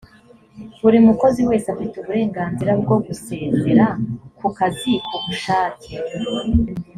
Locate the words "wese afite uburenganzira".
1.49-2.71